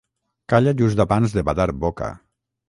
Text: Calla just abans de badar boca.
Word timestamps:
Calla 0.53 0.73
just 0.79 1.03
abans 1.05 1.37
de 1.37 1.45
badar 1.51 1.69
boca. 1.85 2.09